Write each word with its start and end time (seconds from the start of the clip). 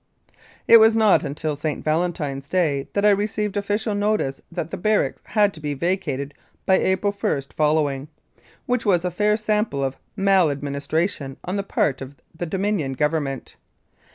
It 0.67 0.77
was 0.77 0.97
not 0.97 1.23
until 1.23 1.55
St. 1.55 1.83
Valentine's 1.83 2.49
Day 2.49 2.87
that 2.93 3.05
I 3.05 3.11
received 3.11 3.55
official 3.55 3.93
notice 3.93 4.41
that 4.51 4.71
the 4.71 4.77
barracks 4.77 5.21
had 5.25 5.53
to 5.53 5.59
be 5.59 5.75
vacated 5.75 6.33
by 6.65 6.79
April 6.79 7.15
i 7.23 7.41
following, 7.55 8.07
which 8.65 8.83
was 8.83 9.05
a 9.05 9.11
fair 9.11 9.37
sample 9.37 9.83
of 9.83 9.97
mal 10.15 10.49
administration 10.49 11.37
on 11.43 11.55
the 11.55 11.61
part 11.61 12.01
of 12.01 12.15
the 12.35 12.47
Dominion 12.47 12.93
Government. 12.93 13.57